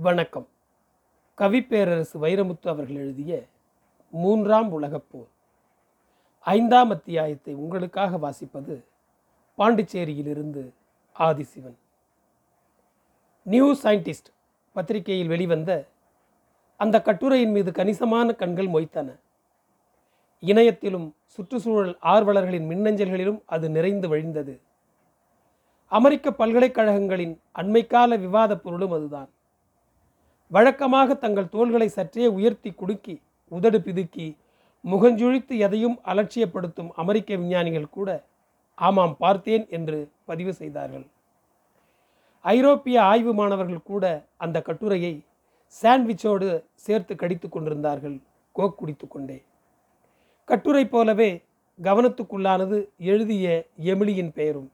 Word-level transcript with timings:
வணக்கம். 0.00 0.48
கவிப்பேரரசு 1.38 2.18
வைரமுத்து 2.20 2.68
அவர்கள் 2.68 2.96
எழுதிய 2.96 3.44
மூன்றாம் 4.10 4.72
உலகப் 4.72 5.04
போர். 5.10 5.26
ஐந்தாம் 6.40 6.90
அத்தியாயத்தை 6.90 7.54
உங்களுக்காக 7.54 8.16
வாசிப்பது 8.16 8.84
பாண்டிச்சேரியிலிருந்து 9.58 10.70
ஆதிசிவன். 11.18 11.74
நியூ 13.42 13.76
சயின்டிஸ்ட் 13.82 14.32
பத்திரிகையில் 14.72 15.28
வெளிவந்த 15.28 15.86
அந்த 16.76 17.02
கட்டுரையின் 17.02 17.50
மீது 17.50 17.72
கணிசமான 17.72 18.32
கண்கள் 18.32 18.68
மொய்த்தன. 18.68 19.20
இணையத்திலும் 20.40 21.12
சுற்றுச்சூழல் 21.26 21.98
ஆர்வலர்களின் 22.02 22.68
மின்னஞ்சல்களிலும் 22.68 23.42
அது 23.46 23.70
நிறைந்து 23.70 24.16
வழிந்தது. 24.16 24.60
அமெரிக்க 25.86 26.30
பல்கலைக்கழகங்களின் 26.30 27.40
அண்மைக்கால 27.54 28.18
விவாதப் 28.18 28.62
பொருளும் 28.62 28.92
அதுதான். 28.92 29.28
வழக்கமாக 30.48 31.14
தங்கள் 31.14 31.48
தோள்களை 31.48 31.88
சற்றே 31.88 32.26
உயர்த்தி 32.26 32.70
குடுக்கி 32.70 33.20
உதடு 33.48 33.78
பிதுக்கி 33.78 34.36
முகஞ்சுழித்து 34.84 35.58
எதையும் 35.58 36.00
அலட்சியப்படுத்தும் 36.04 36.90
அமெரிக்க 36.96 37.36
விஞ்ஞானிகள் 37.36 37.88
கூட 37.88 38.24
ஆமாம் 38.74 39.16
பார்த்தேன் 39.18 39.66
என்று 39.70 40.10
பதிவு 40.24 40.52
செய்தார்கள். 40.54 41.06
ஐரோப்பிய 42.40 43.02
ஆய்வு 43.02 43.34
மாணவர்கள் 43.34 43.82
கூட 43.82 44.26
அந்த 44.36 44.62
கட்டுரையை 44.62 45.24
சாண்ட்விச்சோடு 45.82 46.64
சேர்த்து 46.74 47.16
கடித்து 47.16 47.48
கொண்டிருந்தார்கள் 47.48 48.20
கோக் 48.52 48.78
குடித்து 48.78 49.08
கொண்டே. 49.08 49.42
கட்டுரை 50.44 50.86
போலவே 50.86 51.42
கவனத்துக்குள்ளானது 51.82 52.88
எழுதிய 52.98 53.66
எமிலியின் 53.84 54.32
பெயரும். 54.32 54.72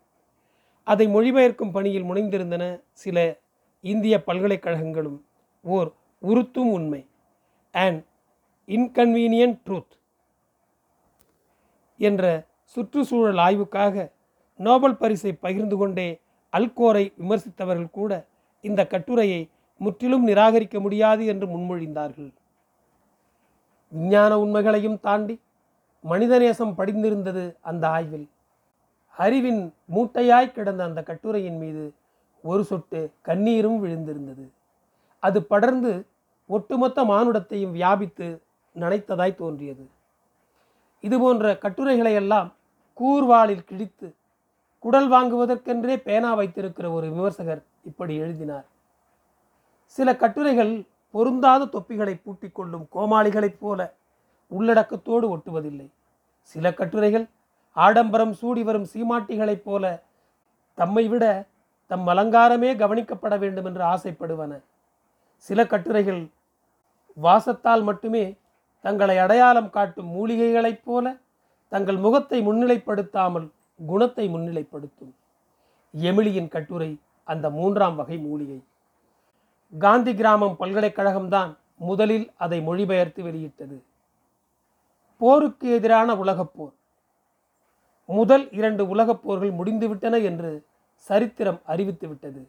அதை 0.85 1.07
மொழிபெயர்க்கும் 1.09 1.73
பணியில் 1.73 2.05
முனைந்திருந்தன 2.05 2.81
சில 2.93 3.39
இந்திய 3.81 4.23
பல்கலைக்கழகங்களும். 4.27 5.21
ஓர் 5.65 5.93
உறுத்தும் 6.23 6.73
உண்மை. 6.73 7.07
அண்ட் 7.73 8.05
இன்கன்வீனியன்ட் 8.67 9.59
ட்ரூத் 9.67 9.95
என்ற 11.99 12.45
சுற்றுச்சூழல் 12.63 13.37
ஆய்வுக்காக 13.37 14.11
நோபல் 14.57 14.97
பரிசை 14.97 15.33
பகிர்ந்து 15.33 15.77
கொண்டே 15.77 16.21
அல்கோரை 16.53 17.13
விமர்சித்தவர்கள் 17.23 17.91
கூட 17.91 18.27
இந்த 18.61 18.87
கட்டுரையை 18.87 19.49
முற்றிலும் 19.79 20.27
நிராகரிக்க 20.27 20.81
முடியாது 20.81 21.27
என்று 21.27 21.47
முன்மொழிந்தார்கள். 21.47 22.33
விஞ்ஞான 23.89 24.39
உண்மைகளையும் 24.39 25.01
தாண்டி 25.01 25.41
மனிதநேசம் 26.09 26.75
படிந்திருந்தது 26.75 27.57
அந்த 27.61 27.89
ஆய்வில். 27.89 28.29
அறிவின் 29.17 29.75
மூட்டையாய் 29.95 30.53
கிடந்த 30.53 30.85
அந்த 30.85 31.03
கட்டுரையின் 31.03 31.57
மீது 31.57 31.95
ஒரு 32.43 32.65
சொட்டு 32.65 33.11
கண்ணீரும் 33.25 33.85
விழுந்திருந்தது. 33.85 34.49
அது 35.27 35.39
படர்ந்து 35.53 35.93
ஒட்டுமொத்த 36.51 36.99
மானுடத்தையும் 37.11 37.75
வியாபித்து 37.77 38.27
நனைத்ததாய் 38.77 39.41
தோன்றியது. 39.41 39.85
இதுபோன்ற 41.05 41.53
கட்டுரைகளையெல்லாம் 41.63 42.49
கூர்வாளில் 42.99 43.67
கிழித்து 43.71 44.09
குடல் 44.85 45.09
வாங்குவதற்கென்றே 45.13 45.95
பேனா 46.07 46.31
வைத்திருக்கிற 46.35 46.87
ஒரு 46.91 47.07
விமர்சகர் 47.11 47.63
இப்படி 47.85 48.15
எழுதினார். 48.17 48.67
சில 49.97 50.09
கட்டுரைகள் 50.23 50.73
பொருந்தாத 51.15 51.69
தொப்பிகளை 51.75 52.15
பூட்டிக் 52.25 52.55
கொள்ளும் 52.55 52.85
கோமாளிகளைப் 52.95 53.61
போல 53.61 53.81
உள்ளடக்கத்தோடு 54.51 55.27
ஒட்டுவதில்லை. 55.35 55.89
சில 56.53 56.73
கட்டுரைகள் 56.81 57.27
ஆடம்பரம் 57.77 58.35
சூடி 58.41 58.63
வரும் 58.63 58.91
சீமாட்டிகளைப் 58.93 59.65
போல 59.65 59.85
தம்மை 60.79 61.05
விட 61.09 61.25
தம் 61.91 62.07
அலங்காரமே 62.13 62.71
கவனிக்கப்பட 62.83 63.35
வேண்டும் 63.39 63.65
என்று 63.65 63.83
ஆசைப்படுவன. 63.85 64.53
சில 65.37 65.67
கட்டுரைகள் 65.67 66.23
வாசத்தால் 67.23 67.83
மட்டுமே 67.83 68.25
தங்களை 68.81 69.19
அடையாளம் 69.19 69.71
காட்டும் 69.71 70.11
மூலிகைகளைப் 70.15 70.85
போல 70.85 71.17
தங்கள் 71.69 71.97
முகத்தை 71.97 72.39
முன்னிலைப்படுத்தாமல் 72.47 73.47
குணத்தை 73.81 74.29
முன்னிலைப்படுத்தும். 74.29 75.13
எமிலியின் 75.95 76.49
கட்டுரை 76.49 77.01
அந்த 77.25 77.51
மூன்றாம் 77.51 77.97
வகை 77.97 78.19
மூலிகை. 78.19 78.61
காந்தி 79.73 80.15
கிராமம் 80.15 80.57
பல்கலைக்கழகம்தான் 80.61 81.57
முதலில் 81.75 82.33
அதை 82.37 82.61
மொழிபெயர்த்து 82.61 83.23
வெளியிட்டது. 83.23 83.77
போருக்கு 85.21 85.67
எதிரான 85.71 86.15
உலகப்போர் 86.15 86.75
முதல் 88.09 88.51
இரண்டு 88.51 88.89
உலகப் 88.89 89.23
போர்கள் 89.23 89.51
முடிந்துவிட்டன 89.51 90.23
என்று 90.23 90.67
சரித்திரம் 90.97 91.61
அறிவித்து 91.65 92.09
விட்டது 92.09 92.49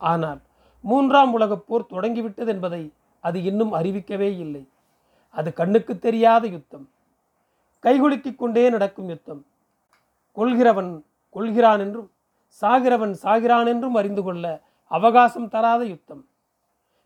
ஆனால் 0.00 0.40
மூன்றாம் 0.80 1.32
உலகப் 1.32 1.66
போர் 1.66 1.86
தொடங்கிவிட்டது 1.86 2.52
என்பதை 2.52 2.92
அது 3.20 3.42
இன்னும் 3.42 3.74
அறிவிக்கவே 3.74 4.38
இல்லை. 4.38 4.68
அது 5.30 5.52
கண்ணுக்கு 5.52 5.98
தெரியாத 5.98 6.46
யுத்தம். 6.46 6.88
கைகுலுக்கிக் 7.82 8.36
கொண்டே 8.36 8.70
நடக்கும் 8.70 9.08
யுத்தம். 9.08 9.46
கொள்கிறவன் 10.36 11.02
கொள்கிறான் 11.30 11.80
என்றும் 11.80 12.10
சாகிறவன் 12.60 13.14
சாகிறான் 13.22 13.66
என்றும் 13.66 13.94
அறிந்து 13.94 14.22
கொள்ள 14.22 14.60
அவகாசம் 14.84 15.48
தராத 15.48 15.84
யுத்தம். 15.84 16.26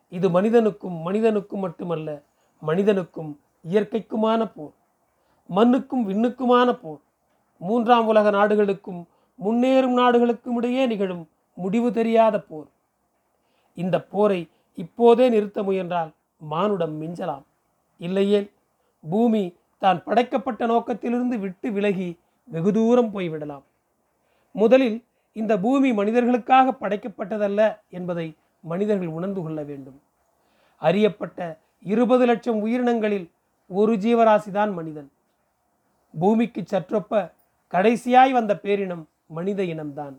இது 0.09 0.31
மனிதனுக்கும் 0.31 0.95
மனிதனுக்கும் 0.95 1.61
மட்டுமல்ல 1.61 2.23
மனிதனுக்கும் 2.61 3.41
இயற்கைக்குமான 3.71 4.53
போர். 4.55 4.73
மண்ணுக்கும் 5.47 6.09
விண்ணுக்குமான 6.09 6.73
போர். 6.73 7.01
மூன்றாம் 7.59 8.07
உலக 8.07 8.31
நாடுகளுக்கும் 8.31 9.09
முன்னேறும் 9.45 9.93
நாடுகளுக்கும் 9.93 10.57
இடையே 10.57 10.87
நிகழும் 10.87 11.29
முடிவு 11.55 11.93
தெரியாத 11.93 12.41
போர். 12.41 12.67
இந்த 13.83 13.97
போரை 14.13 14.41
இப்போதே 14.79 15.27
நிறுத்த 15.35 15.63
முயன்றால் 15.69 16.11
மானுடம் 16.53 16.97
மிஞ்சலாம். 17.03 17.45
இல்லையேல் 18.01 18.49
பூமி 19.05 19.43
தான் 19.83 20.01
படைக்கப்பட்ட 20.07 20.63
நோக்கத்திலிருந்து 20.73 21.37
விட்டு 21.45 21.69
விலகி 21.77 22.09
வெகு 22.49 22.71
தூரம் 22.77 23.11
போய்விடலாம். 23.15 23.65
முதலில் 24.55 24.99
இந்த 25.37 25.53
பூமி 25.65 25.91
மனிதர்களுக்காக 25.99 26.73
படைக்கப்பட்டதல்ல 26.83 27.61
என்பதை 27.99 28.29
மனிதர்கள் 28.65 29.17
உணர்ந்து 29.19 29.41
கொள்ள 29.43 29.61
வேண்டும். 29.71 29.99
அறியப்பட்ட 30.83 31.39
இருபது 31.93 32.25
லட்சம் 32.31 32.59
உயிரினங்களில் 32.65 33.27
ஒரு 33.71 33.93
ஜீவராசிதான் 34.05 34.73
மனிதன். 34.79 35.09
பூமிக்கு 36.15 36.63
சற்றொப்ப 36.73 37.21
கடைசியாய் 37.73 38.33
வந்த 38.39 38.53
பேரினம் 38.65 39.05
மனித 39.37 39.61
இனம்தான். 39.73 40.17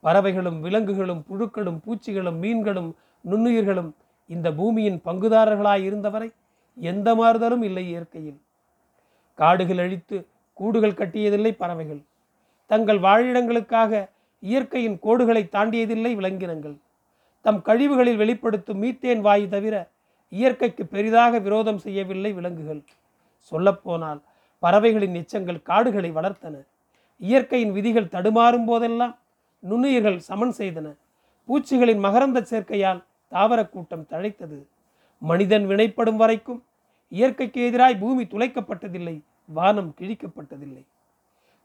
பறவைகளும் 0.00 0.60
விலங்குகளும் 0.60 1.24
புழுக்களும் 1.28 1.80
பூச்சிகளும் 1.84 2.38
மீன்களும் 2.38 2.96
நுண்ணுயிர்களும் 3.30 3.90
இந்த 4.26 4.52
பூமியின் 4.52 5.00
பங்குதாரர்களாய் 5.04 5.82
இருந்தவரை 5.82 6.32
எந்த 6.74 7.14
மாறுதலும் 7.14 7.62
இல்லை 7.62 7.88
இயற்கையில். 7.88 8.40
காடுகள் 9.34 9.78
அழித்து 9.78 10.26
கூடுகள் 10.52 10.92
கட்டியதில்லை 10.92 11.52
பறவைகள். 11.52 12.02
தங்கள் 12.66 13.00
வாழிடங்களுக்காக 13.00 14.08
இயற்கையின் 14.40 14.98
கோடுகளை 15.02 15.48
தாண்டியதில்லை 15.48 16.14
விலங்கினங்கள். 16.14 16.76
தம் 17.40 17.62
கழிவுகளில் 17.62 18.16
வெளிப்படுத்தும் 18.16 18.82
மீத்தேன் 18.82 19.20
வாயு 19.20 19.48
தவிர 19.48 19.90
இயற்கைக்கு 20.28 20.86
பெரிதாக 20.86 21.38
விரோதம் 21.38 21.78
செய்யவில்லை 21.78 22.32
விலங்குகள். 22.32 22.84
சொல்லப்போனால் 23.38 24.22
பறவைகளின் 24.58 25.14
எச்சங்கள் 25.14 25.62
காடுகளை 25.62 26.10
வளர்த்தன. 26.10 26.66
இயற்கையின் 27.16 27.72
விதிகள் 27.72 28.12
தடுமாறும் 28.14 28.64
போதெல்லாம் 28.64 29.18
நுண்ணுயிர்கள் 29.68 30.16
சமன் 30.16 30.54
செய்தன. 30.58 30.96
பூச்சிகளின் 31.48 32.04
மகரந்த 32.04 32.40
சேர்க்கையால் 32.40 33.04
தாவரக் 33.30 33.68
கூட்டம் 33.68 34.06
தழைத்தது. 34.10 34.66
மனிதன் 35.18 35.66
வினைப்படும் 35.66 36.16
வரைக்கும் 36.16 36.64
இயற்கைக்கு 37.08 37.70
எதிராய் 37.70 37.98
பூமி 37.98 38.24
துளைக்கப்பட்டதில்லை 38.24 39.20
வானம் 39.46 39.94
கிழிக்கப்பட்டதில்லை. 40.00 40.84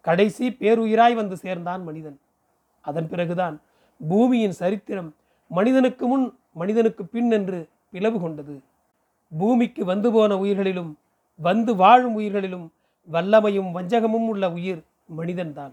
கடைசி 0.01 0.49
பேருயிராய் 0.49 1.13
வந்து 1.13 1.37
சேர்ந்தான் 1.37 1.83
மனிதன். 1.83 2.19
அதன் 2.81 3.09
பிறகுதான் 3.09 3.61
பூமியின் 4.07 4.51
சரித்திரம் 4.51 5.15
மனிதனுக்கு 5.47 6.07
முன் 6.07 6.37
மனிதனுக்கு 6.53 7.05
பின் 7.05 7.31
என்று 7.31 7.69
பிளவு 7.91 8.19
கொண்டது. 8.19 8.61
பூமிக்கு 9.37 9.85
வந்து 9.85 10.11
போன 10.11 10.37
உயிர்களிலும் 10.37 10.97
வந்து 11.35 11.75
வாழும் 11.75 12.19
உயிர்களிலும் 12.19 12.71
வல்லமையும் 13.11 13.71
வஞ்சகமும் 13.71 14.27
உள்ள 14.27 14.51
உயிர் 14.51 14.83
மனிதன்தான். 15.17 15.71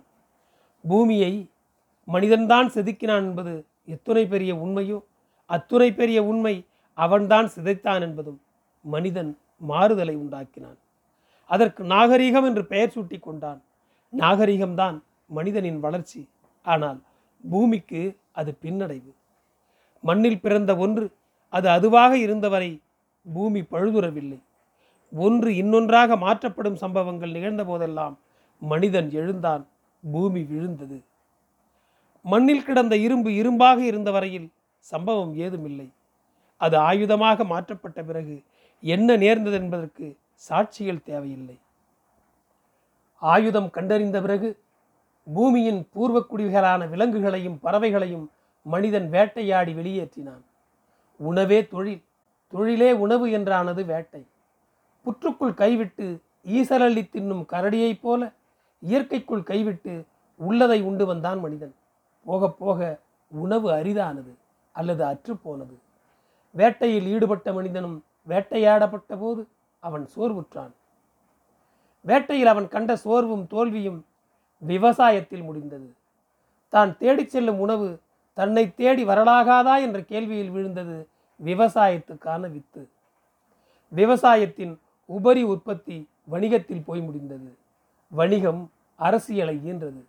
பூமியை 0.89 1.49
மனிதன்தான் 2.13 2.69
செதுக்கினான் 2.75 3.25
என்பது 3.29 3.53
எத்துணை 3.85 4.25
பெரிய 4.27 4.53
உண்மையோ? 4.55 4.99
அத்துணை 5.51 5.89
பெரிய 5.93 6.19
உண்மை 6.25 6.55
அவன்தான் 6.99 7.49
சிதைத்தான் 7.49 8.03
என்பதும் 8.03 8.41
மனிதன் 8.85 9.31
மாறுதலை 9.71 10.15
உண்டாக்கினான். 10.17 10.79
அதற்கு 11.51 11.83
நாகரீகம் 11.85 12.47
என்று 12.49 12.63
பெயர் 12.67 12.95
சூட்டி 12.95 13.19
கொண்டான். 13.21 13.61
நாகரீகம்தான் 14.13 14.97
மனிதனின் 15.27 15.81
வளர்ச்சி. 15.81 16.23
ஆனால் 16.67 16.99
பூமிக்கு 17.45 18.03
அது 18.33 18.51
பின்னடைவு. 18.63 19.13
மண்ணில் 20.05 20.41
பிறந்த 20.41 20.73
ஒன்று 20.77 21.05
அது 21.53 21.69
அதுவாக 21.69 22.13
இருந்தவரை 22.19 22.71
பூமி 23.27 23.61
பழுதுறவில்லை. 23.73 24.39
ஒன்று 25.13 25.51
இன்னொன்றாக 25.57 26.17
மாற்றப்படும் 26.17 26.75
சம்பவங்கள் 26.75 27.35
நிகழ்ந்த 27.37 27.63
போதெல்லாம் 27.65 28.15
மனிதன் 28.63 29.09
எழுந்தான் 29.11 29.63
பூமி 30.05 30.43
விழுந்தது. 30.43 30.99
மண்ணில் 32.23 32.65
கிடந்த 32.65 32.97
இரும்பு 32.97 33.31
இரும்பாக 33.31 33.79
இருந்த 33.79 34.11
வரையில் 34.11 34.49
சம்பவம் 34.79 35.37
ஏதுமில்லை. 35.37 35.93
அது 36.57 36.79
ஆயுதமாக 36.79 37.45
மாற்றப்பட்ட 37.45 38.03
பிறகு 38.03 38.43
என்ன 38.81 39.17
நேர்ந்தது 39.17 39.57
என்பதற்கு 39.57 40.17
சாட்சிகள் 40.49 41.03
தேவையில்லை. 41.03 41.59
ஆயுதம் 43.17 43.71
கண்டறிந்த 43.71 44.21
பிறகு 44.21 44.49
பூமியின் 45.35 45.89
பூர்வக்குடிகளான 45.95 46.89
விலங்குகளையும் 46.89 47.59
பறவைகளையும் 47.63 48.27
மனிதன் 48.63 49.09
வேட்டையாடி 49.11 49.73
வெளியேற்றினான். 49.75 50.43
உணவே 51.17 51.67
தொழில் 51.67 52.03
தொழிலே 52.49 52.93
உணவு 52.93 53.27
என்றானது 53.27 53.85
வேட்டை. 53.85 54.27
புற்றுக்குள் 55.05 55.55
கைவிட்டு 55.55 56.07
ஈசலள்ளி 56.47 57.03
தின்னும் 57.09 57.45
கரடியைப் 57.49 58.01
போல 58.01 58.33
இயற்கைக்குள் 58.81 59.43
கைவிட்டு 59.43 60.05
உள்ளதை 60.37 60.83
உண்டு 60.83 61.07
வந்தான் 61.07 61.41
மனிதன். 61.41 61.75
போக 62.25 62.51
போக 62.51 62.99
உணவு 63.29 63.71
அரிதானது 63.71 64.35
அல்லது 64.73 65.05
அற்றுப்போனது. 65.05 65.77
வேட்டையில் 66.57 67.07
ஈடுபட்ட 67.07 67.53
மனிதனும் 67.53 68.05
வேட்டையாடப்பட்ட 68.29 69.19
போது 69.19 69.49
அவன் 69.79 70.09
சோர்வுற்றான். 70.17 70.73
வேட்டையில் 72.07 72.47
அவன் 72.47 72.69
கண்ட 72.69 72.97
சோர்வும் 72.97 73.47
தோல்வியும் 73.47 74.05
விவசாயத்தில் 74.67 75.45
முடிந்தது. 75.45 75.95
தான் 76.69 76.97
தேடிச் 76.99 77.29
செல்லும் 77.29 77.61
உணவு 77.61 78.01
தன்னை 78.35 78.75
தேடி 78.75 79.05
வரலாகாதா 79.05 79.81
என்ற 79.81 80.01
கேள்வியில் 80.01 80.51
விழுந்தது 80.51 81.09
விவசாயத்துக்கான 81.45 82.41
வித்து. 82.41 82.89
விவசாயத்தின் 83.89 84.81
உபரி 85.07 85.43
உற்பத்தி 85.43 86.09
வணிகத்தில் 86.25 86.85
போய் 86.85 87.01
முடிந்தது. 87.01 87.57
வணிகம் 88.09 88.71
அரசியலை 88.97 89.61
ஈன்றது. 89.65 90.03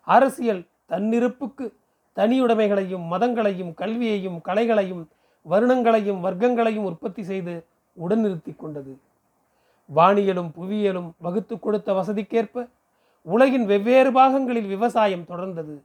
அரசியல் 0.00 0.66
தன்னிருப்புக்கு 0.86 1.72
தனியுடைமைகளையும் 2.16 3.04
மதங்களையும் 3.12 3.74
கல்வியையும் 3.74 4.38
கலைகளையும் 4.44 5.06
வருணங்களையும் 5.42 6.20
வர்க்கங்களையும் 6.24 6.88
உற்பத்தி 6.90 7.22
செய்து 7.22 7.66
உடனிறுத்தி 7.96 8.56
கொண்டது. 8.56 8.98
வானியலும் 9.94 10.50
புவியியலும் 10.56 11.10
வகுத்து 11.18 11.58
கொடுத்த 11.58 11.92
வசதிக்கேற்ப 11.92 12.68
உலகின் 13.22 13.66
வெவ்வேறு 13.66 14.12
பாகங்களில் 14.12 14.66
விவசாயம் 14.66 15.26
தொடர்ந்தது. 15.28 15.82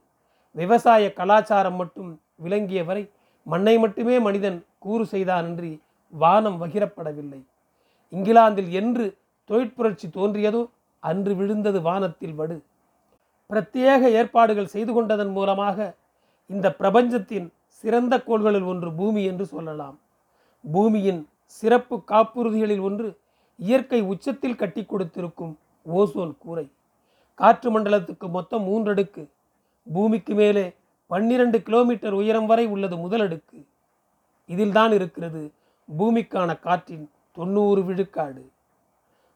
விவசாய 0.50 1.12
கலாச்சாரம் 1.12 1.74
மட்டும் 1.74 2.20
விளங்கிய 2.36 2.84
வரை 2.84 3.10
மண்ணை 3.42 3.78
மட்டுமே 3.78 4.18
மனிதன் 4.18 4.64
கூறு 4.78 5.04
செய்தானின்றி 5.04 5.80
வானம் 6.12 6.62
வகிரப்படவில்லை. 6.62 7.40
இங்கிலாந்தில் 8.12 8.70
என்று 8.70 9.16
தொழிற்புரட்சி 9.50 10.06
தோன்றியதோ 10.14 10.62
அன்று 11.00 11.34
விழுந்தது 11.34 11.82
வானத்தில் 11.82 12.34
வடு. 12.34 12.56
பிரத்யேக 13.50 14.02
ஏற்பாடுகள் 14.18 14.72
செய்து 14.74 14.92
கொண்டதன் 14.92 15.32
மூலமாக 15.36 15.78
இந்த 16.50 16.66
பிரபஞ்சத்தின் 16.80 17.48
சிறந்த 17.84 18.14
கோள்களில் 18.22 18.66
ஒன்று 18.72 18.88
பூமி 18.92 19.22
என்று 19.24 19.44
சொல்லலாம். 19.46 19.96
பூமியின் 20.64 21.20
சிறப்பு 21.58 21.96
காப்புறுதிகளில் 22.10 22.82
ஒன்று 22.88 23.08
இயற்கை 23.58 24.00
உச்சத்தில் 24.12 24.60
கட்டி 24.60 24.82
கொடுத்திருக்கும் 24.84 25.54
ஓசோன் 25.86 26.34
கூரை. 26.38 26.66
காற்று 27.34 27.68
மண்டலத்துக்கு 27.70 28.26
மொத்தம் 28.28 28.64
மூன்றடுக்கு 28.68 29.22
பூமிக்கு 29.86 30.34
மேலே 30.34 30.64
பன்னிரண்டு 31.10 31.58
கிலோமீட்டர் 31.62 32.12
உயரம் 32.12 32.46
வரை 32.46 32.64
உள்ளது 32.66 32.96
முதலடுக்கு 32.96 33.58
இதில்தான் 34.48 34.92
இருக்கிறது 34.98 35.42
பூமிக்கான 35.88 36.50
காற்றின் 36.60 37.06
தொண்ணூறு 37.36 37.80
விழுக்காடு. 37.84 38.42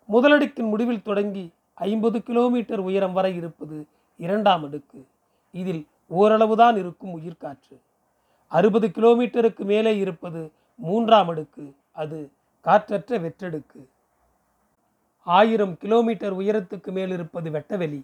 முதலடுக்கின் 0.08 0.70
முடிவில் 0.72 1.06
தொடங்கி 1.08 1.44
ஐம்பது 1.74 2.18
கிலோமீட்டர் 2.22 2.82
உயரம் 2.88 3.12
வரை 3.12 3.32
இருப்பது 3.36 3.78
இரண்டாம் 4.16 4.64
அடுக்கு. 4.64 5.06
இதில் 5.52 5.86
ஓரளவுதான் 6.06 6.76
இருக்கும் 6.76 7.20
உயிர்காற்று. 7.20 7.78
அறுபது 8.48 8.88
கிலோமீட்டருக்கு 8.88 9.64
மேலே 9.64 9.96
இருப்பது 9.96 10.52
மூன்றாம் 10.74 11.28
அடுக்கு. 11.28 11.74
அது 11.92 12.30
காற்றற்ற 12.64 13.20
வெற்றடுக்கு. 13.20 13.86
ஆயிரம் 15.24 15.76
கிலோமீட்டர் 15.76 16.36
உயரத்துக்கு 16.36 16.92
மேல் 16.92 17.10
இருப்பது 17.10 17.50
வெட்டவெளி. 17.50 18.02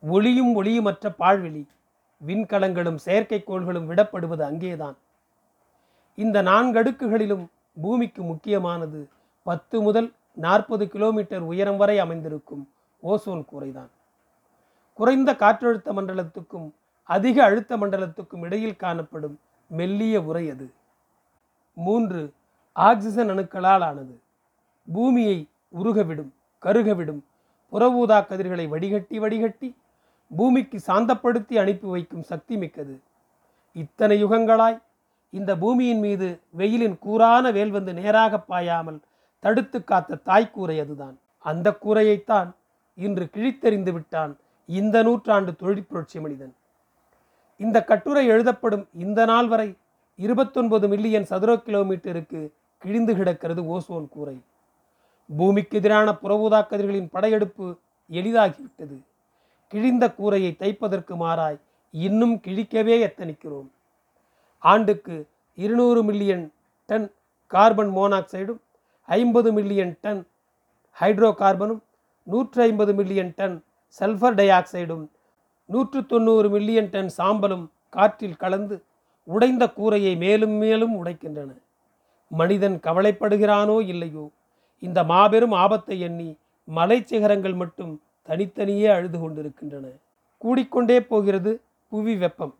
ஒளியும் 0.00 0.62
ஒளியுமற்ற 0.62 1.14
பாழ்வெளி. 1.18 1.66
விண்கலங்களும் 2.26 2.98
செயற்கைக்கோள்களும் 3.04 3.86
விடப்படுவது 3.86 4.42
அங்கேதான். 4.42 4.96
இந்த 6.16 6.42
நான்கடுக்குகளிலும் 6.42 7.46
பூமிக்கு 7.80 8.22
முக்கியமானது 8.22 9.08
பத்து 9.42 9.82
முதல் 9.82 10.12
நாற்பது 10.32 10.88
கிலோமீட்டர் 10.88 11.40
உயரம் 11.40 11.76
வரை 11.76 11.98
அமைந்திருக்கும் 11.98 12.68
ஓசோன் 13.02 13.44
கூரைதான். 13.44 13.88
குறைந்த 15.00 15.30
காற்றழுத்த 15.42 15.88
மண்டலத்துக்கும் 15.98 16.66
அதிக 17.08 17.36
அழுத்த 17.44 17.76
மண்டலத்துக்கும் 17.76 18.42
இடையில் 18.46 18.80
காணப்படும் 18.82 19.36
மெல்லிய 19.70 20.16
உரை 20.28 20.42
அது. 20.50 20.66
மூன்று 21.76 22.20
ஆக்சிஜன் 22.76 23.30
அணுக்களால் 23.30 23.84
ஆனது. 23.88 24.14
பூமியை 24.88 25.38
உருகவிடும் 25.82 26.30
கருகவிடும் 26.62 27.20
புறவூதா 27.72 28.18
கதிர்களை 28.26 28.66
வடிகட்டி 28.68 29.16
வடிகட்டி 29.18 29.68
பூமிக்கு 30.30 30.78
சாந்தப்படுத்தி 30.86 31.54
அனுப்பி 31.62 31.88
வைக்கும் 31.94 32.28
சக்தி 32.30 32.56
மிக்கது. 32.56 32.94
இத்தனை 33.76 34.16
யுகங்களாய் 34.24 34.78
இந்த 35.32 35.50
பூமியின் 35.62 36.02
மீது 36.06 36.28
வெயிலின் 36.60 36.98
கூரான 37.06 37.52
வேல் 37.56 37.74
வந்து 37.76 37.92
நேராக 38.00 38.42
பாயாமல் 38.48 39.00
தடுத்து 39.42 39.78
காத்த 39.84 40.20
தாய்க்கூரை 40.28 40.76
அதுதான். 40.84 41.16
அந்த 41.44 41.68
கூரையைத்தான் 41.84 42.48
இன்று 42.98 43.24
கிழித்தெறிந்து 43.34 43.92
விட்டான் 43.92 44.32
இந்த 44.66 45.02
நூற்றாண்டு 45.02 45.52
தொழிற்புரட்சி 45.52 46.20
மனிதன். 46.20 46.54
இந்த 47.56 47.84
கட்டுரை 47.84 48.26
எழுதப்படும் 48.26 48.88
இந்த 48.94 49.24
நாள் 49.24 49.48
வரை 49.48 49.74
இருபத்தொன்பது 50.16 50.88
மில்லியன் 50.88 51.24
சதுர 51.24 51.54
கிலோமீட்டருக்கு 51.54 52.50
கிழிந்து 52.78 53.16
கிடக்கிறது 53.16 53.62
ஓசோன் 53.62 54.08
கூரை. 54.08 54.40
பூமிக்கு 55.36 55.78
எதிரான 55.78 56.12
புறவுதா 56.22 56.66
கதிர்களின் 56.66 57.10
படையெடுப்பு 57.10 57.78
எளிதாகிவிட்டது. 58.10 58.96
கிழிந்த 59.68 60.14
கூரையை 60.14 60.56
தைப்பதற்கு 60.58 61.16
மாறாய் 61.16 61.60
இன்னும் 61.90 62.34
கிழிக்கவே 62.34 62.96
எத்தனிக்கிறோம். 63.08 63.68
ஆண்டுக்கு 64.58 65.26
இருநூறு 65.54 66.02
மில்லியன் 66.02 66.52
டன் 66.86 67.12
கார்பன் 67.46 67.88
மோனாக்சைடும் 67.88 68.60
ஐம்பது 69.04 69.52
மில்லியன் 69.52 69.98
டன் 70.00 70.26
ஹைட்ரோ 71.00 71.34
கார்பனும் 71.34 71.82
நூற்று 72.22 72.62
ஐம்பது 72.62 72.94
மில்லியன் 72.94 73.32
டன் 73.36 73.62
சல்ஃபர் 73.98 74.34
டை 74.34 74.48
ஆக்சைடும் 74.48 75.04
நூற்று 75.64 76.06
தொண்ணூறு 76.06 76.48
மில்லியன் 76.50 76.90
டன் 76.90 77.10
சாம்பலும் 77.18 77.66
காற்றில் 77.88 78.36
கலந்து 78.36 78.82
உடைந்த 79.24 79.72
கூரையை 79.72 80.16
மேலும் 80.16 80.50
மேலும் 80.50 81.04
உடைக்கின்றன. 81.04 81.50
மனிதன் 82.28 82.80
கவலைப்படுகிறானோ 82.82 83.82
இல்லையோ? 83.86 84.30
இந்த 84.78 85.04
மாபெரும் 85.04 85.52
ஆபத்தை 85.52 86.00
எண்ணி 86.00 86.36
மலைச்சிகரங்கள் 86.74 87.54
மட்டும் 87.54 88.02
தனித்தனியே 88.22 88.86
அழுது 88.86 89.18
கொண்டிருக்கின்றன. 89.18 89.86
கூடிக்கொண்டே 90.38 91.00
போகிறது 91.00 91.60
புவி 91.88 92.16
வெப்பம். 92.16 92.54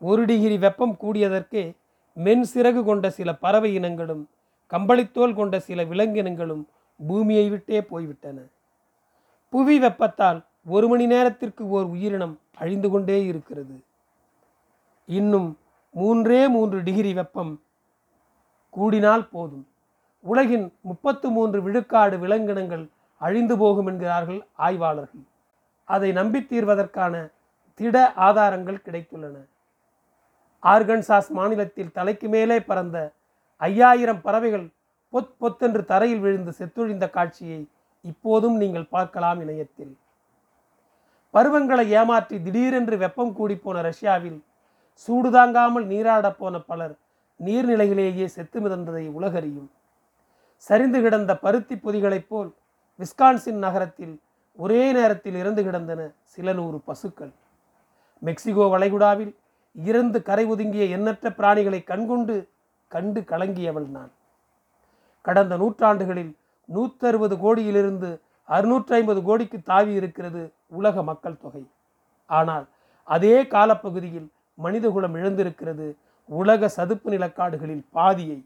ஒரு 0.00 0.24
டிகிரி 0.24 0.58
வெப்பம் 0.58 0.96
கூடியதற்கே 1.00 1.76
மென் 2.12 2.46
சிறகு 2.54 2.82
கொண்ட 2.84 3.10
சில 3.10 3.34
பறவை 3.34 3.74
இனங்களும் 3.74 4.28
கம்பளித்தோல் 4.70 5.34
கொண்ட 5.34 5.60
சில 5.60 5.84
விலங்கினங்களும் 5.84 6.64
பூமியை 7.06 7.48
விட்டே 7.48 7.82
போய்விட்டன. 7.82 8.38
புவி 9.48 9.78
வெப்பத்தால் 9.78 10.44
ஒரு 10.66 10.88
மணி 10.88 11.06
நேரத்திற்கு 11.06 11.68
ஓர் 11.68 11.84
உயிரினம் 11.84 12.38
அழிந்து 12.56 12.90
கொண்டே 12.90 13.24
இருக்கிறது. 13.24 13.84
இன்னும் 15.04 15.58
மூன்றே 15.90 16.48
மூன்று 16.48 16.82
டிகிரி 16.82 17.14
வெப்பம் 17.14 17.62
கூடினால் 18.76 19.28
போதும். 19.30 19.66
உலகின் 20.20 20.72
முப்பத்து 20.80 21.30
மூன்று 21.30 21.62
விழுக்காடு 21.62 22.18
விலங்கினங்கள் 22.18 22.88
அழிந்து 23.16 23.58
போகும் 23.58 23.86
என்கிறார்கள் 23.86 24.46
ஆய்வாளர்கள். 24.52 25.24
அதை 25.84 26.12
நம்பி 26.12 26.40
தீர்வதற்கான 26.40 27.32
திட 27.74 28.12
ஆதாரங்கள் 28.12 28.84
கிடைத்துள்ளன. 28.84 29.36
ஆர்கன்சாஸ் 30.62 31.28
மாநிலத்தில் 31.28 31.92
தலைக்கு 31.92 32.28
மேலே 32.28 32.60
பறந்த 32.60 33.12
ஐயாயிரம் 33.56 34.20
பறவைகள் 34.20 34.72
பொத் 35.08 35.38
பொத்தென்று 35.38 35.84
தரையில் 35.84 36.20
விழுந்து 36.20 36.54
செத்தொழிந்த 36.58 37.10
காட்சியை 37.10 37.68
இப்போதும் 38.02 38.56
நீங்கள் 38.56 38.86
பார்க்கலாம் 38.86 39.40
இணையத்தில். 39.40 39.96
பருவங்களை 41.34 41.90
ஏமாற்றி 41.90 42.42
திடீரென்று 42.42 42.98
வெப்பம் 42.98 43.32
கூடிப்போன 43.38 43.80
ரஷ்யாவில் 43.82 44.44
சூடு 44.92 45.30
தாங்காமல் 45.30 45.86
நீராடப் 45.86 46.38
போன 46.38 46.58
பலர் 46.58 46.94
நீர்நிலையிலேயே 47.44 48.24
செத்து 48.24 48.60
மிதந்ததை 48.60 49.08
உலகறியும். 49.08 49.68
சரிந்து 50.56 51.02
கிடந்த 51.02 51.36
பருத்தி 51.36 51.76
பொதிகளைப் 51.76 52.28
போல் 52.28 52.54
விஸ்கான்சின் 52.98 53.58
நகரத்தில் 53.66 54.20
ஒரே 54.56 54.92
நேரத்தில் 54.92 55.34
இறந்து 55.34 55.62
கிடந்தன 55.62 56.10
சில 56.22 56.52
நூறு 56.52 56.80
பசுக்கள். 56.80 57.32
மெக்சிகோ 58.18 58.78
வளைகுடாவில் 58.78 59.34
இறந்து 59.72 60.22
கரை 60.22 60.44
ஒதுங்கிய 60.44 60.84
எண்ணற்ற 60.84 61.30
பிராணிகளை 61.30 61.84
கண்கொண்டு 61.84 62.48
கண்டு 62.88 63.20
கலங்கியவள் 63.20 63.88
நான். 63.88 64.12
கடந்த 65.20 65.56
நூற்றாண்டுகளில் 65.56 66.36
நூற்றறுபது 66.74 67.38
கோடியிலிருந்து 67.38 68.20
அறுநூற்றி 68.48 68.92
ஐம்பது 68.92 69.20
கோடிக்கு 69.22 69.58
தாவி 69.62 69.92
இருக்கிறது 69.92 70.52
உலக 70.68 71.02
மக்கள் 71.02 71.40
தொகை. 71.42 71.64
ஆனால் 72.30 72.66
அதே 73.02 73.36
காலப்பகுதியில் 73.46 74.28
மனிதகுலம் 74.54 75.14
இழந்திருக்கிறது 75.14 75.86
உலக 76.28 76.68
சதுப்பு 76.68 77.08
நிலக்காடுகளில் 77.10 77.84
பாதியை. 77.90 78.38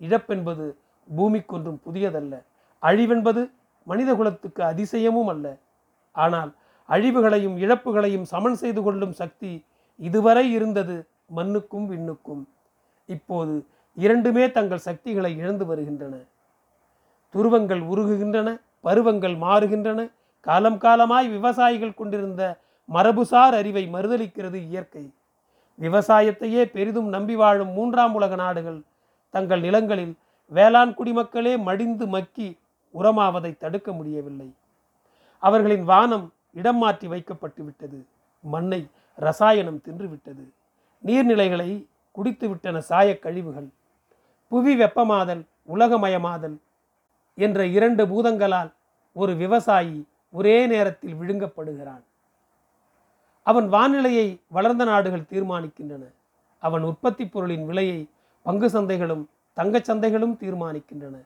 இழப்பென்பது 0.00 0.66
பூமிக்கொன்றும் 1.08 1.80
புதியதல்ல. 1.86 2.34
அழிவென்பது 2.82 3.42
மனிதகுலத்துக்கு 3.86 4.62
அதிசயமும் 4.62 5.28
அல்ல. 5.28 5.46
ஆனால் 6.12 6.50
அழிவுகளையும் 6.88 7.56
இழப்புகளையும் 7.56 8.28
சமன் 8.32 8.54
செய்து 8.54 8.82
கொள்ளும் 8.82 9.12
சக்தி 9.12 9.64
இதுவரை 10.00 10.52
இருந்தது 10.52 10.96
மண்ணுக்கும் 11.26 11.86
விண்ணுக்கும். 11.88 12.42
இப்போது 13.08 13.54
இரண்டுமே 13.96 14.44
தங்கள் 14.50 14.86
சக்திகளை 14.88 15.36
இழந்து 15.36 15.64
வருகின்றன. 15.66 16.14
துருவங்கள் 17.34 17.82
உருகுகின்றன 17.92 18.48
பருவங்கள் 18.86 19.36
மாறுகின்றன. 19.36 20.12
காலம் 20.40 20.78
காலமாய் 20.78 21.28
விவசாயிகள் 21.28 21.94
கொண்டிருந்த 21.94 22.56
மரபுசார் 22.92 23.54
அறிவை 23.60 23.88
மறுதலிக்கிறது 23.92 24.54
இயற்கை. 24.54 25.10
விவசாயத்தையே 25.80 26.64
பெரிதும் 26.64 27.08
நம்பி 27.08 27.36
வாழும் 27.36 27.68
மூன்றாம் 27.68 28.14
உலக 28.14 28.34
நாடுகள் 28.34 28.82
தங்கள் 29.30 29.60
நிலங்களில் 29.60 30.14
வேளாண் 30.46 30.94
குடிமக்களே 30.98 31.58
மடிந்து 31.58 32.06
மக்கி 32.06 32.58
உரமாவதை 32.94 33.56
தடுக்க 33.56 33.92
முடியவில்லை. 33.92 34.54
அவர்களின் 35.38 35.84
வானம் 35.84 36.32
இடம் 36.54 36.76
மாற்றி 36.76 37.06
வைக்கப்பட்டு 37.06 37.64
விட்டது. 37.64 38.06
மண்ணை 38.40 38.88
ரசாயனம் 39.14 39.82
தின்றுவிட்டது 39.84 40.44
நீர்நிலைகளை 41.04 41.86
குடித்துவிட்டன 42.12 42.82
சாயக் 42.88 43.22
கழிவுகள். 43.22 43.68
புவி 44.48 44.78
வெப்பமாதல் 44.78 45.42
உலகமயமாதல் 45.74 46.56
என்ற 47.36 47.66
இரண்டு 47.66 48.02
பூதங்களால் 48.06 48.70
ஒரு 49.12 49.32
விவசாயி 49.36 49.96
ஒரே 50.30 50.66
நேரத்தில் 50.66 51.14
விழுங்கப்படுகிறான். 51.14 52.04
அவன் 53.46 53.68
வானிலையை 53.68 54.28
வளர்ந்த 54.48 54.84
நாடுகள் 54.84 55.28
தீர்மானிக்கின்றன. 55.30 56.04
அவன் 56.58 56.82
உற்பத்தி 56.82 57.24
பொருளின் 57.26 57.66
விலையை 57.66 58.08
பங்கு 58.42 58.68
சந்தைகளும் 58.70 59.24
தங்கச் 59.56 59.88
சந்தைகளும் 59.90 60.36
தீர்மானிக்கின்றன. 60.40 61.16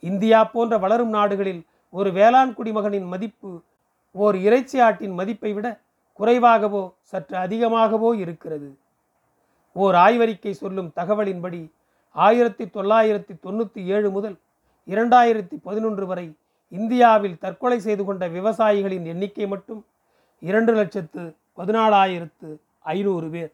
இந்தியா 0.00 0.44
போன்ற 0.44 0.78
வளரும் 0.78 1.08
நாடுகளில் 1.08 1.62
ஒரு 1.90 2.12
வேளாண் 2.12 2.54
குடிமகனின் 2.54 3.06
மதிப்பு 3.06 3.62
ஓர் 4.12 4.36
இறைச்சி 4.36 4.80
ஆட்டின் 4.80 5.14
மதிப்பை 5.14 5.52
விட 5.52 5.66
குறைவாகவோ 6.18 6.82
சற்று 7.02 7.36
அதிகமாகவோ 7.36 8.10
இருக்கிறது. 8.16 8.78
ஓர் 9.72 9.94
ஆய்வறிக்கை 9.94 10.50
சொல்லும் 10.50 10.92
தகவலின்படி 10.96 11.70
ஆயிரத்தி 12.10 12.64
தொள்ளாயிரத்தி 12.64 13.34
தொண்ணூற்றி 13.42 13.84
ஏழு 13.84 14.10
முதல் 14.10 14.36
இரண்டாயிரத்தி 14.86 15.56
பதினொன்று 15.62 16.06
வரை 16.06 16.36
இந்தியாவில் 16.68 17.38
தற்கொலை 17.38 17.78
செய்து 17.78 18.04
கொண்ட 18.04 18.28
விவசாயிகளின் 18.28 19.04
எண்ணிக்கை 19.04 19.46
மட்டும் 19.46 19.84
இரண்டு 20.38 20.72
லட்சத்து 20.72 21.36
பதினாலாயிரத்து 21.56 22.48
ஐநூறு 22.80 23.28
பேர். 23.28 23.52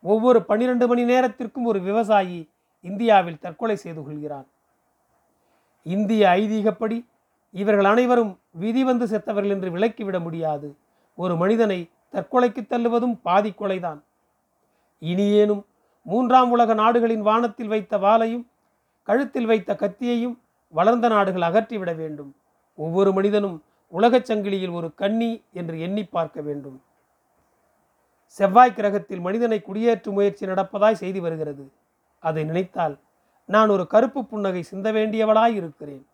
ஒவ்வொரு 0.00 0.42
பன்னிரண்டு 0.42 0.86
மணி 0.86 1.04
நேரத்திற்கும் 1.04 1.64
ஒரு 1.64 1.80
விவசாயி 1.80 2.48
இந்தியாவில் 2.80 3.38
தற்கொலை 3.40 3.76
செய்து 3.76 4.02
கொள்கிறான். 4.02 4.46
இந்திய 5.82 6.28
ஐதீகப்படி 6.28 7.04
இவர்கள் 7.50 7.84
அனைவரும் 7.84 8.38
விதி 8.50 8.84
வந்து 8.84 9.06
செத்தவர்கள் 9.06 9.50
என்று 9.50 9.70
விலக்கிவிட 9.70 10.20
முடியாது. 10.20 10.76
ஒரு 11.14 11.36
மனிதனை 11.36 11.90
தற்கொலைக்கு 12.12 12.62
தள்ளுவதும் 12.68 13.16
பாதி 13.22 13.50
கொலைதான் 13.50 14.00
இனியேனும் 15.02 15.62
மூன்றாம் 16.02 16.50
உலக 16.50 16.74
நாடுகளின் 16.74 17.20
வானத்தில் 17.20 17.68
வைத்த 17.68 17.98
வாளையும் 17.98 18.44
கழுத்தில் 19.02 19.46
வைத்த 19.46 19.74
கத்தியையும் 19.74 20.38
வளர்ந்த 20.76 21.06
நாடுகள் 21.08 21.46
அகற்றிவிட 21.48 21.92
வேண்டும். 21.96 22.30
ஒவ்வொரு 22.78 23.10
மனிதனும் 23.12 23.56
உலகச் 23.92 24.28
சங்கிலியில் 24.30 24.76
ஒரு 24.78 24.88
கன்னி 24.94 25.30
என்று 25.52 25.76
எண்ணி 25.86 26.04
பார்க்க 26.04 26.38
வேண்டும். 26.40 26.78
செவ்வாய் 28.36 28.76
கிரகத்தில் 28.76 29.20
மனிதனை 29.20 29.58
குடியேற்றும் 29.66 30.16
முயற்சி 30.18 30.44
நடப்பதாய் 30.46 31.00
செய்தி 31.02 31.20
வருகிறது. 31.20 31.64
அதை 32.22 32.42
நினைத்தால் 32.44 32.94
நான் 33.48 33.72
ஒரு 33.74 33.84
கருப்பு 33.86 34.20
புன்னகை 34.24 34.62
சிந்த 34.62 34.88
வேண்டியவளாய் 34.92 35.54
இருக்கிறேன். 35.60 36.04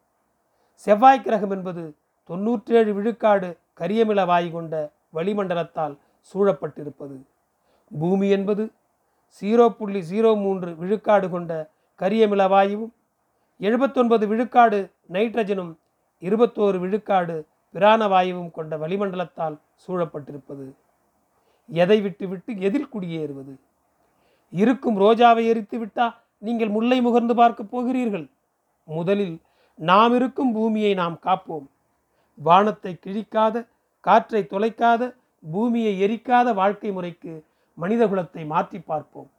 செவ்வாய் 0.86 1.24
கிரகம் 1.26 1.50
என்பது 1.50 1.82
தொன்னூற்றேழு 2.30 2.92
விழுக்காடு 2.94 3.48
கரியமில 3.80 4.20
வாயு 4.26 4.50
கொண்ட 4.50 4.74
வளிமண்டலத்தால் 5.16 5.94
சூழப்பட்டிருப்பது. 6.30 7.16
பூமி 8.00 8.28
என்பது 8.36 8.64
ஜீரோ 9.40 9.66
புள்ளி 9.78 10.00
ஜீரோ 10.10 10.30
மூன்று 10.44 10.70
விழுக்காடு 10.76 11.26
கொண்ட 11.30 11.52
கரியமில 12.00 12.42
வாயுவும் 12.48 12.92
எழுபத்தொன்பது 13.60 14.26
விழுக்காடு 14.26 14.78
நைட்ரஜனும் 15.12 15.72
இருபத்தோரு 16.20 16.78
விழுக்காடு 16.78 17.46
பிராண 17.70 18.08
வாயுவும் 18.08 18.50
கொண்ட 18.50 18.76
வளிமண்டலத்தால் 18.76 19.56
சூழப்பட்டிருப்பது. 19.82 20.66
எதை 21.68 22.00
விட்டு 22.00 22.28
விட்டு 22.28 22.60
எதில் 22.60 22.88
குடியேறுவது? 22.92 23.52
இருக்கும் 24.52 25.00
ரோஜாவை 25.00 25.46
எரித்து 25.46 25.76
விட்டா 25.84 26.14
நீங்கள் 26.38 26.68
முல்லை 26.68 26.98
முகர்ந்து 27.06 27.34
பார்க்கப் 27.34 27.70
போகிறீர்கள். 27.70 28.26
முதலில் 28.84 29.36
நாம் 29.74 30.14
இருக்கும் 30.14 30.52
பூமியை 30.52 30.94
நாம் 30.94 31.18
காப்போம். 31.22 31.66
வானத்தை 32.38 32.98
கிழிக்காத 33.06 33.66
காற்றை 34.00 34.46
தொலைக்காத 34.50 35.02
பூமியை 35.52 36.00
எரிக்காத 36.00 36.52
வாழ்க்கை 36.52 36.92
முறைக்கு 36.92 37.44
மனிதகுலத்தை 37.78 38.46
மாற்றி 38.46 38.80
பார்ப்போம். 38.80 39.30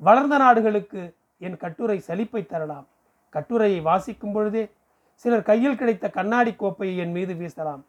வளர்ந்த 0.00 0.36
நாடுகளுக்கு 0.36 1.14
என் 1.38 1.56
கட்டுரை 1.56 2.02
சலிப்பை 2.06 2.46
தரலாம். 2.46 2.86
கட்டுரையை 3.30 3.80
வாசிக்கும் 3.80 4.32
பொழுதே 4.32 4.70
சிலர் 5.14 5.42
கையில் 5.42 5.76
கிடைத்த 5.76 6.10
கண்ணாடி 6.10 6.54
கோப்பையை 6.54 6.96
என் 6.96 7.12
மீது 7.12 7.34
வீசலாம். 7.34 7.80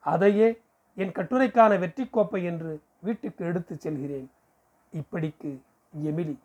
அதையே 0.00 0.60
என் 0.94 1.12
கட்டுரைக்கான 1.12 1.78
வெற்றி 1.78 2.08
கோப்பை 2.08 2.44
என்று 2.44 2.82
வீட்டுக்கு 2.98 3.44
எடுத்துச் 3.44 3.80
செல்கிறேன். 3.80 4.30
இப்படிக்கு 4.92 5.58
எமிலி. 6.04 6.36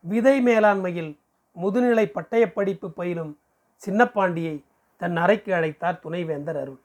விதை 0.00 0.44
மேலாண்மையில் 0.44 1.18
முதுநிலை 1.62 2.04
பட்டயப் 2.04 2.54
படிப்பு 2.54 2.90
பயிலும் 2.90 3.38
சின்னப்பாண்டியை 3.86 4.64
தன் 4.96 5.16
அறைக்கு 5.16 5.52
அழைத்தார் 5.52 6.00
துணைவேந்தர் 6.00 6.56
அருள். 6.56 6.80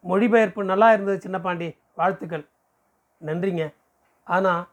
மொழிபெயர்ப்பு 0.00 0.64
நல்லா 0.64 0.92
இருந்தது 0.92 1.28
சின்னப்பாண்டி 1.28 1.76
வாழ்த்துக்கள். 1.94 2.46
நன்றிங்க. 3.26 3.74
ஆனால் 4.24 4.68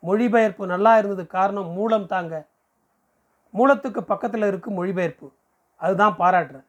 மொழிபெயர்ப்பு 0.00 0.66
நல்லா 0.66 0.98
இருந்தது 0.98 1.26
காரணம் 1.26 1.70
மூலம் 1.70 2.06
தாங்க 2.06 2.46
மூலத்துக்கு 3.50 4.04
பக்கத்தில் 4.04 4.42
இருக்கும் 4.42 4.74
மொழிபெயர்ப்பு. 4.74 5.32
அதுதான் 5.76 6.16
பாராட்டுறேன். 6.18 6.64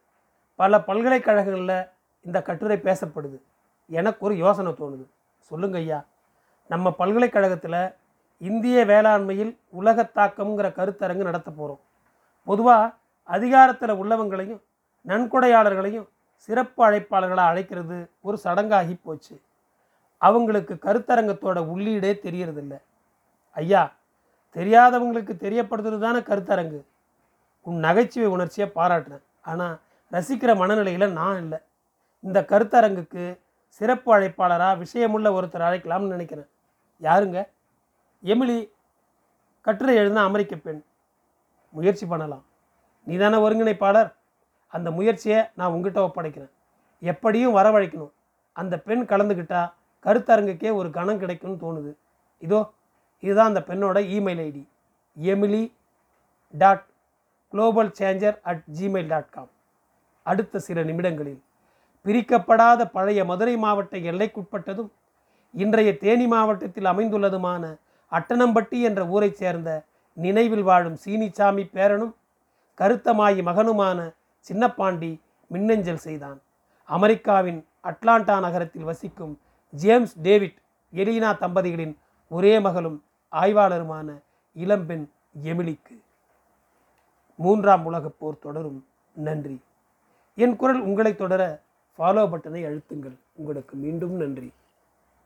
பல 0.54 0.80
பல்கலைக்கழகங்களில் 0.80 1.88
இந்த 2.20 2.42
கட்டுரை 2.42 2.76
பேசப்படுது. 2.76 3.40
எனக்கு 3.88 4.26
ஒரு 4.26 4.36
யோசனை 4.36 4.72
தோணுது. 4.72 5.06
சொல்லுங்க 5.38 5.78
ஐயா. 5.78 6.04
நம்ம 6.68 6.90
பல்கலைக்கழகத்தில் 6.90 7.94
இந்திய 8.38 8.84
வேளாண்மையில் 8.84 9.56
உலக 9.68 10.10
தாக்கம்ங்கிற 10.14 10.72
கருத்தரங்கு 10.72 11.22
நடத்த 11.22 11.50
போகிறோம் 11.50 11.80
பொதுவாக 12.44 12.94
அதிகாரத்தில் 13.22 13.92
உள்ளவங்களையும் 13.92 14.60
நன்கொடையாளர்களையும் 15.06 16.08
சிறப்பு 16.36 16.90
அழைப்பாளர்களாக 16.90 17.46
அழைக்கிறது 17.46 18.10
ஒரு 18.20 18.38
சடங்காகி 18.44 18.96
போச்சு. 19.02 19.40
அவங்களுக்கு 20.18 20.74
கருத்தரங்கத்தோட 20.74 21.58
உள்ளீடே 21.58 22.12
தெரியறதில்ல. 22.12 22.78
ஐயா 23.52 23.92
தெரியாதவங்களுக்கு 24.58 25.34
தெரியப்படுத்துறது 25.44 25.98
தானே 25.98 26.18
கருத்தரங்கு. 26.18 26.80
உன் 27.60 27.78
நகைச்சுவை 27.78 28.28
உணர்ச்சியை 28.30 28.70
பாராட்டினேன் 28.74 29.22
ஆனால் 29.42 29.80
ரசிக்கிற 30.12 30.56
மனநிலையில் 30.56 31.12
நான் 31.12 31.40
இல்லை. 31.40 31.58
இந்த 32.20 32.40
கருத்தரங்குக்கு 32.40 33.38
சிறப்பு 33.68 34.16
அழைப்பாளராக 34.16 34.84
விஷயமுள்ள 34.84 35.28
ஒருத்தர் 35.38 35.66
அழைக்கலாம்னு 35.68 36.06
நினைக்கிறேன். 36.06 36.48
யாருங்க? 37.02 37.48
எமிலி 38.24 38.70
கட்டுரை 39.60 39.94
எழுதின 39.94 40.22
அமெரிக்க 40.22 40.56
பெண். 40.56 40.84
முயற்சி 41.70 42.06
பண்ணலாம். 42.06 42.44
நீதான 43.06 43.38
ஒருங்கிணைப்பாளர்? 43.38 44.14
அந்த 44.66 44.90
முயற்சியை 44.90 45.44
நான் 45.56 45.72
உங்ககிட்ட 45.72 46.00
ஒப்படைக்கிறேன். 46.00 46.50
எப்படியும் 47.00 47.56
வரவழைக்கணும். 47.56 48.10
அந்த 48.52 48.78
பெண் 48.78 49.00
கலந்துக்கிட்டா 49.00 49.72
கருத்தரங்குக்கே 50.02 50.74
ஒரு 50.74 50.90
கணம் 50.90 51.18
கிடைக்கும்னு 51.18 51.62
தோணுது. 51.62 51.92
இதோ 52.38 52.70
இதுதான் 53.22 53.50
அந்த 53.50 53.62
பெண்ணோட 53.68 53.98
email 54.16 54.42
ID. 54.48 54.64
Emily 55.16 55.72
dot 56.50 56.84
global 57.48 57.92
changer 57.98 58.36
at 58.42 58.64
Gmail 58.78 59.06
dot 59.06 59.30
com 59.30 59.50
அடுத்த 60.22 60.58
சில 60.58 60.82
நிமிடங்களில் 60.82 61.42
பிரிக்கப்படாத 62.04 62.90
பழைய 62.90 63.24
மதுரை 63.24 63.56
மாவட்ட 63.56 63.96
எல்லைக்குட்பட்டதும் 63.96 64.90
இன்றைய 65.54 65.90
தேனி 65.98 66.26
மாவட்டத்தில் 66.26 66.84
அமைந்துள்ளதுமான 66.84 67.64
அட்டனம்பட்டி 68.12 68.80
என்ற 68.80 69.06
ஊரைச் 69.06 69.36
சேர்ந்த 69.36 69.70
நினைவில் 70.12 70.62
வாழும் 70.62 70.98
சீனிச்சாமி 71.04 71.64
பேரனும் 71.72 72.14
கருத்தமாயி 72.78 73.40
மகனுமான 73.48 73.98
சின்னப்பாண்டி 74.48 75.20
மின்னஞ்சல் 75.50 76.04
செய்தான். 76.06 76.38
அமெரிக்காவின் 76.84 77.60
அட்லாண்டா 77.82 78.40
நகரத்தில் 78.40 78.84
வசிக்கும் 78.84 79.34
ஜேம்ஸ் 79.70 80.14
டேவிட் 80.20 80.58
எலினா 80.92 81.30
தம்பதிகளின் 81.42 81.94
ஒரே 82.28 82.60
மகளும் 82.60 83.04
ஆய்வாளருமான 83.32 84.20
இளம்பெண் 84.54 85.10
எமிலிக்கு 85.42 86.02
மூன்றாம் 87.36 87.84
உலகப் 87.84 88.14
போர் 88.18 88.38
தொடரும். 88.38 88.86
நன்றி. 89.14 89.60
என் 90.34 90.56
குரல் 90.56 90.80
உங்களை 90.80 91.16
தொடர 91.16 91.60
ஃபாலோ 91.98 92.30
பட்டனை 92.30 92.64
அழுத்துங்கள். 92.64 93.18
உங்களுக்கு 93.32 93.76
மீண்டும் 93.76 94.12
நன்றி. 94.12 94.52